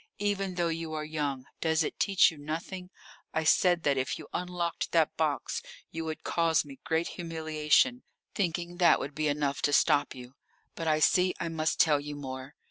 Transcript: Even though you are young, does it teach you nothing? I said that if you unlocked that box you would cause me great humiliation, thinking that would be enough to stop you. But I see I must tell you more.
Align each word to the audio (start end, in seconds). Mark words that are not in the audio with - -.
Even 0.17 0.55
though 0.55 0.67
you 0.69 0.93
are 0.95 1.05
young, 1.05 1.45
does 1.59 1.83
it 1.83 1.99
teach 1.99 2.31
you 2.31 2.37
nothing? 2.39 2.89
I 3.35 3.43
said 3.43 3.83
that 3.83 3.97
if 3.99 4.17
you 4.17 4.27
unlocked 4.33 4.93
that 4.93 5.15
box 5.15 5.61
you 5.91 6.05
would 6.05 6.23
cause 6.23 6.65
me 6.65 6.79
great 6.83 7.09
humiliation, 7.09 8.01
thinking 8.33 8.77
that 8.77 8.99
would 8.99 9.13
be 9.13 9.27
enough 9.27 9.61
to 9.61 9.71
stop 9.71 10.15
you. 10.15 10.33
But 10.73 10.87
I 10.87 11.01
see 11.01 11.35
I 11.39 11.49
must 11.49 11.79
tell 11.79 11.99
you 11.99 12.15
more. 12.15 12.55